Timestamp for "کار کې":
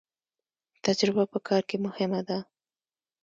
1.47-1.77